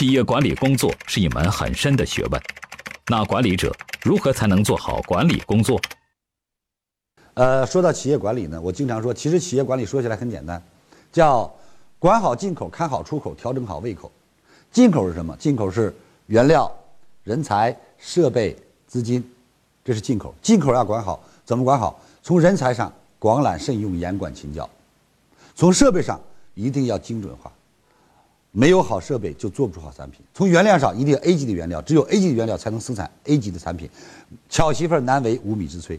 [0.00, 2.40] 企业管理工作是一门很深的学问，
[3.08, 3.70] 那管理者
[4.02, 5.78] 如何才能做好管理工作？
[7.34, 10.62] 呃，说到企业管理呢，我经常说，其实企业管理说起来很简单，
[11.12, 11.54] 叫
[11.98, 14.10] 管好进口，看好出口，调整好胃口。
[14.72, 15.36] 进口是什么？
[15.36, 15.94] 进口是
[16.28, 16.74] 原料、
[17.22, 18.56] 人才、设备、
[18.86, 19.22] 资金，
[19.84, 20.34] 这是进口。
[20.40, 22.00] 进口要管好，怎么管好？
[22.22, 24.64] 从人才上广揽慎用，严管勤教；
[25.54, 26.18] 从设备上
[26.54, 27.52] 一定要精准化。
[28.52, 30.20] 没有好设备就做不出好产品。
[30.34, 33.88] 从原料上一定要 A 级的原料，只有 A 级的原料才能生产 A 级的产品。
[34.48, 35.98] 巧媳妇难为无米之炊。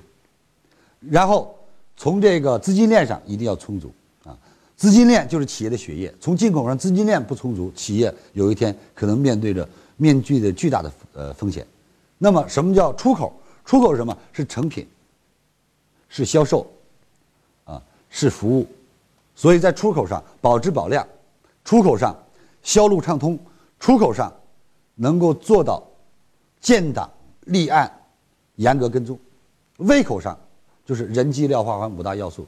[1.00, 1.56] 然后
[1.96, 3.90] 从这个资金链上一定要充足
[4.26, 4.38] 啊，
[4.76, 6.14] 资金链就是企业的血液。
[6.20, 11.66] 从进口上资金链不充足，企业有一天可能面对着面具的巨大的呃风险。
[12.18, 13.34] 那么什么叫出口？
[13.64, 14.18] 出口是什么？
[14.34, 14.86] 是成品，
[16.10, 16.70] 是销售，
[17.64, 18.68] 啊，是服务。
[19.36, 21.08] 所以在出口上保质保量，
[21.64, 22.14] 出口上。
[22.64, 23.38] 销路畅通，
[23.80, 24.32] 出口上
[24.96, 25.84] 能够做到
[26.60, 27.10] 建档
[27.46, 27.92] 立案、
[28.56, 29.16] 严格跟踪；
[29.78, 30.38] 胃口上
[30.86, 32.48] 就是人机料化环五大要素，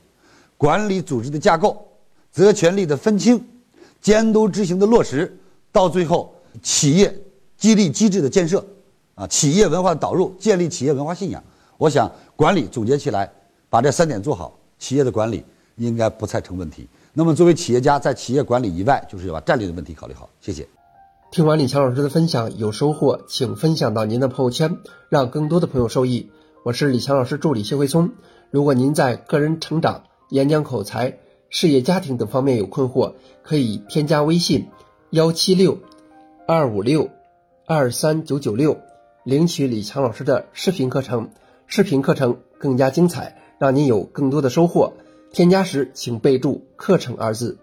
[0.58, 1.88] 管理组织的架构、
[2.32, 3.44] 责权利的分清、
[4.02, 5.36] 监督执行的落实，
[5.72, 7.14] 到最后企业
[7.58, 8.64] 激励机制的建设，
[9.16, 11.44] 啊，企业文化导入，建立企业文化信仰。
[11.78, 13.32] 我想管理总结起来，
[13.70, 15.44] 把这三点做好，企业的管理
[15.76, 16.88] 应该不再成问题。
[17.14, 20.30] 那么，作为企业家，在企业管理以外，就是要把战略的问题考虑好。
[20.42, 20.68] 谢谢。
[21.32, 24.78] 听完李强老师的分享，有收获，请分享到您的朋友圈，
[25.10, 26.32] 让更多的朋友受益。
[26.64, 28.12] 我是李强老师助理谢慧聪。
[28.52, 31.18] 如果您在个人成长、演讲口才、
[31.50, 33.14] 事业家庭等方面有困惑，
[33.44, 34.68] 可以添加微信
[35.10, 35.80] 幺七六
[36.48, 37.10] 二五六
[37.66, 38.78] 二三九九六，
[39.24, 41.30] 领取李强老师的视频课程。
[41.66, 44.94] 视频课程更加精彩，让您有更多的收获。
[45.34, 47.58] 添加时请备注“课程”二字。